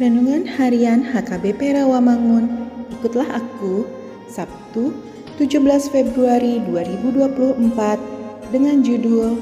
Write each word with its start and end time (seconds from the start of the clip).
Harian 0.00 1.04
HKBP 1.04 1.76
Rawamangun. 1.76 2.48
Ikutlah 2.88 3.36
aku 3.36 3.84
Sabtu 4.32 4.96
17 5.36 5.60
Februari 5.92 6.56
2024 6.64 8.48
dengan 8.48 8.80
judul 8.80 9.36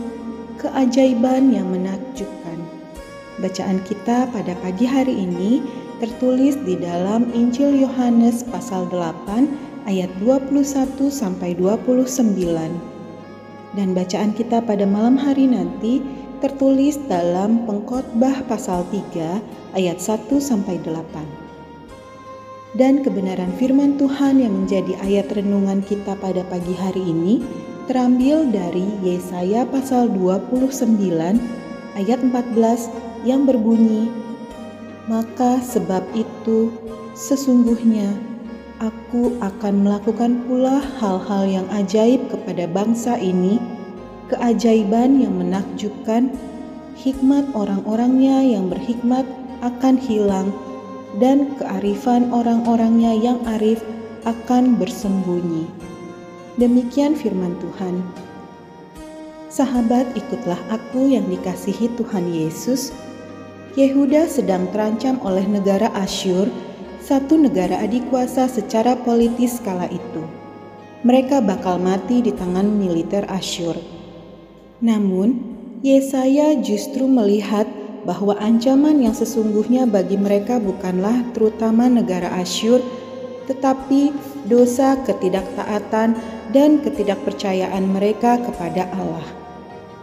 Keajaiban 0.58 1.54
yang 1.54 1.70
Menakjubkan. 1.70 2.58
Bacaan 3.38 3.78
kita 3.86 4.26
pada 4.34 4.58
pagi 4.58 4.82
hari 4.82 5.30
ini 5.30 5.62
tertulis 6.02 6.58
di 6.66 6.74
dalam 6.74 7.30
Injil 7.30 7.78
Yohanes 7.78 8.42
pasal 8.50 8.90
8 8.90 9.86
ayat 9.86 10.10
21 10.18 10.58
sampai 11.06 11.54
29. 11.54 12.34
Dan 13.78 13.94
bacaan 13.94 14.34
kita 14.34 14.58
pada 14.66 14.82
malam 14.82 15.14
hari 15.14 15.46
nanti 15.46 16.02
tertulis 16.38 16.98
dalam 17.10 17.66
Pengkhotbah 17.66 18.46
pasal 18.46 18.86
3 18.90 19.74
ayat 19.74 19.98
1 19.98 20.30
sampai 20.38 20.78
8. 20.86 21.48
Dan 22.78 23.02
kebenaran 23.02 23.50
firman 23.58 23.98
Tuhan 23.98 24.38
yang 24.38 24.54
menjadi 24.54 24.94
ayat 25.02 25.34
renungan 25.34 25.82
kita 25.82 26.14
pada 26.20 26.46
pagi 26.46 26.76
hari 26.78 27.00
ini 27.00 27.42
terambil 27.90 28.46
dari 28.52 28.86
Yesaya 29.02 29.64
pasal 29.66 30.12
29 30.12 30.84
ayat 31.96 32.20
14 32.22 33.26
yang 33.26 33.48
berbunyi 33.48 34.12
Maka 35.08 35.58
sebab 35.64 36.04
itu 36.12 36.68
sesungguhnya 37.16 38.12
aku 38.78 39.34
akan 39.40 39.88
melakukan 39.88 40.44
pula 40.44 40.78
hal-hal 41.00 41.48
yang 41.48 41.66
ajaib 41.72 42.28
kepada 42.28 42.68
bangsa 42.68 43.16
ini 43.16 43.56
keajaiban 44.28 45.18
yang 45.24 45.34
menakjubkan, 45.40 46.32
hikmat 47.00 47.48
orang-orangnya 47.56 48.44
yang 48.44 48.68
berhikmat 48.68 49.24
akan 49.64 49.96
hilang, 49.96 50.52
dan 51.16 51.56
kearifan 51.56 52.28
orang-orangnya 52.30 53.16
yang 53.16 53.40
arif 53.58 53.80
akan 54.28 54.76
bersembunyi. 54.76 55.64
Demikian 56.60 57.16
firman 57.16 57.56
Tuhan. 57.58 58.04
Sahabat, 59.48 60.12
ikutlah 60.12 60.60
aku 60.68 61.08
yang 61.08 61.24
dikasihi 61.32 61.88
Tuhan 61.96 62.28
Yesus. 62.28 62.92
Yehuda 63.80 64.28
sedang 64.28 64.68
terancam 64.74 65.16
oleh 65.24 65.46
negara 65.48 65.88
Asyur, 65.96 66.50
satu 67.00 67.40
negara 67.40 67.80
adikuasa 67.80 68.44
secara 68.50 68.98
politis 69.00 69.62
kala 69.64 69.88
itu. 69.88 70.22
Mereka 71.06 71.40
bakal 71.40 71.80
mati 71.80 72.20
di 72.20 72.34
tangan 72.34 72.68
militer 72.68 73.24
Asyur 73.30 73.97
namun, 74.78 75.42
Yesaya 75.82 76.58
justru 76.58 77.06
melihat 77.06 77.66
bahwa 78.02 78.34
ancaman 78.38 79.02
yang 79.02 79.14
sesungguhnya 79.14 79.86
bagi 79.86 80.18
mereka 80.18 80.58
bukanlah 80.58 81.22
terutama 81.34 81.90
negara 81.90 82.30
Asyur, 82.38 82.82
tetapi 83.50 84.14
dosa 84.46 84.98
ketidaktaatan 85.02 86.18
dan 86.54 86.78
ketidakpercayaan 86.82 87.84
mereka 87.90 88.38
kepada 88.42 88.90
Allah. 88.94 89.26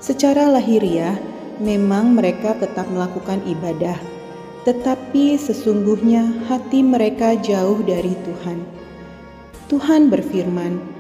Secara 0.04 0.52
lahiriah, 0.52 1.18
memang 1.60 2.16
mereka 2.16 2.56
tetap 2.60 2.88
melakukan 2.92 3.40
ibadah, 3.48 3.98
tetapi 4.68 5.40
sesungguhnya 5.40 6.46
hati 6.52 6.84
mereka 6.84 7.36
jauh 7.40 7.80
dari 7.84 8.14
Tuhan. 8.28 8.60
Tuhan 9.72 10.14
berfirman, 10.14 10.95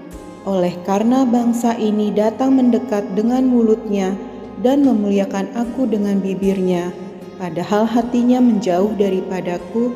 oleh 0.45 0.77
karena 0.85 1.25
bangsa 1.25 1.73
ini 1.75 2.13
datang 2.13 2.55
mendekat 2.55 3.17
dengan 3.17 3.49
mulutnya 3.49 4.13
dan 4.61 4.85
memuliakan 4.85 5.49
aku 5.57 5.89
dengan 5.89 6.21
bibirnya, 6.21 6.93
padahal 7.41 7.89
hatinya 7.89 8.39
menjauh 8.39 8.93
daripadaku 8.95 9.91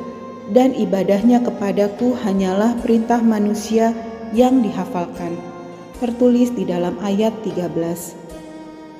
dan 0.49 0.73
ibadahnya 0.73 1.45
kepadaku 1.45 2.17
hanyalah 2.25 2.73
perintah 2.81 3.21
manusia 3.21 3.93
yang 4.33 4.65
dihafalkan. 4.65 5.37
Tertulis 6.01 6.49
di 6.57 6.65
dalam 6.65 6.97
ayat 7.05 7.31
13. 7.45 8.17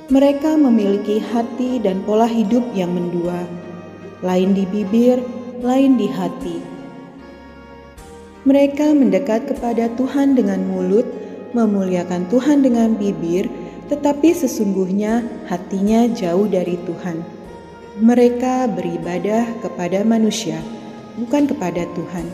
Mereka 0.10 0.58
memiliki 0.58 1.22
hati 1.22 1.78
dan 1.82 2.02
pola 2.06 2.26
hidup 2.26 2.66
yang 2.74 2.94
mendua, 2.94 3.46
lain 4.26 4.58
di 4.58 4.66
bibir, 4.70 5.22
lain 5.62 5.98
di 5.98 6.10
hati. 6.10 6.58
Mereka 8.46 8.96
mendekat 8.98 9.52
kepada 9.54 9.92
Tuhan 10.00 10.34
dengan 10.34 10.66
mulut, 10.66 11.06
memuliakan 11.54 12.30
Tuhan 12.30 12.62
dengan 12.62 12.94
bibir, 12.96 13.50
tetapi 13.90 14.34
sesungguhnya 14.34 15.26
hatinya 15.50 16.06
jauh 16.14 16.46
dari 16.46 16.78
Tuhan. 16.86 17.26
Mereka 18.00 18.72
beribadah 18.74 19.50
kepada 19.60 20.06
manusia, 20.08 20.62
bukan 21.20 21.50
kepada 21.50 21.84
Tuhan. 21.98 22.26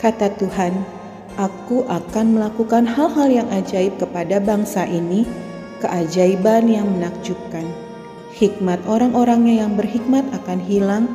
Kata 0.00 0.34
Tuhan, 0.36 0.72
"Aku 1.40 1.86
akan 1.86 2.36
melakukan 2.36 2.84
hal-hal 2.84 3.28
yang 3.30 3.48
ajaib 3.54 3.96
kepada 3.96 4.42
bangsa 4.42 4.84
ini, 4.84 5.24
keajaiban 5.80 6.68
yang 6.68 6.88
menakjubkan. 6.90 7.64
Hikmat 8.34 8.82
orang-orangnya 8.90 9.62
yang 9.64 9.78
berhikmat 9.78 10.26
akan 10.34 10.58
hilang, 10.58 11.06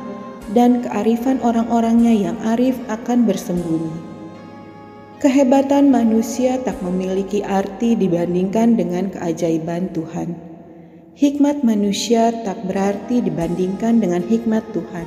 dan 0.50 0.82
kearifan 0.82 1.38
orang-orangnya 1.44 2.10
yang 2.10 2.36
arif 2.42 2.80
akan 2.88 3.28
bersembunyi." 3.28 4.09
Kehebatan 5.20 5.92
manusia 5.92 6.56
tak 6.64 6.80
memiliki 6.80 7.44
arti 7.44 7.92
dibandingkan 7.92 8.72
dengan 8.72 9.12
keajaiban 9.12 9.92
Tuhan. 9.92 10.32
Hikmat 11.12 11.60
manusia 11.60 12.32
tak 12.40 12.64
berarti 12.64 13.20
dibandingkan 13.20 14.00
dengan 14.00 14.24
hikmat 14.24 14.64
Tuhan. 14.72 15.04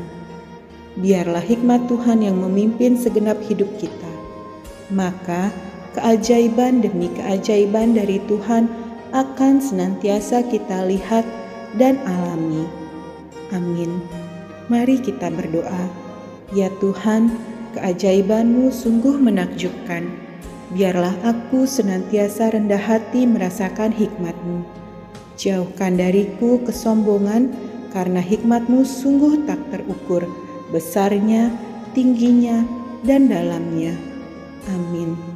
Biarlah 1.01 1.41
hikmat 1.41 1.89
Tuhan 1.89 2.21
yang 2.21 2.37
memimpin 2.37 2.93
segenap 2.93 3.41
hidup 3.49 3.65
kita. 3.81 4.13
Maka 4.93 5.49
keajaiban 5.97 6.85
demi 6.85 7.09
keajaiban 7.17 7.97
dari 7.97 8.21
Tuhan 8.29 8.69
akan 9.17 9.65
senantiasa 9.65 10.45
kita 10.45 10.85
lihat 10.93 11.25
dan 11.81 11.97
alami. 12.05 12.69
Amin. 13.49 13.97
Mari 14.69 15.01
kita 15.01 15.33
berdoa. 15.33 15.89
Ya 16.53 16.69
Tuhan, 16.77 17.33
keajaibanmu 17.73 18.69
sungguh 18.69 19.17
menakjubkan. 19.17 20.05
Biarlah 20.73 21.13
aku 21.25 21.69
senantiasa 21.69 22.53
rendah 22.53 22.81
hati 22.81 23.29
merasakan 23.29 23.93
hikmatmu. 23.93 24.65
Jauhkan 25.37 25.97
dariku 25.97 26.61
kesombongan, 26.65 27.53
karena 27.93 28.21
hikmatmu 28.21 28.81
sungguh 28.81 29.45
tak 29.45 29.61
terukur, 29.69 30.25
besarnya, 30.73 31.53
tingginya, 31.93 32.65
dan 33.05 33.29
dalamnya. 33.29 33.93
Amin. 34.73 35.32